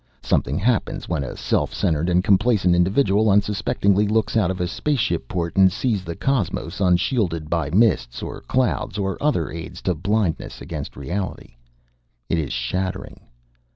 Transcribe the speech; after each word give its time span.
Something 0.23 0.57
happens 0.57 1.07
when 1.07 1.23
a 1.23 1.37
self 1.37 1.71
centered 1.71 2.09
and 2.09 2.23
complacent 2.23 2.73
individual 2.75 3.29
unsuspectingly 3.29 4.07
looks 4.07 4.35
out 4.35 4.49
of 4.49 4.59
a 4.59 4.67
spaceship 4.67 5.27
port 5.27 5.55
and 5.57 5.71
sees 5.71 6.03
the 6.03 6.15
cosmos 6.15 6.81
unshielded 6.81 7.51
by 7.51 7.69
mists 7.69 8.23
or 8.23 8.41
clouds 8.41 8.97
or 8.97 9.21
other 9.21 9.51
aids 9.51 9.79
to 9.83 9.93
blindness 9.93 10.59
against 10.59 10.97
reality. 10.97 11.53
It 12.29 12.39
is 12.39 12.51
shattering. 12.51 13.19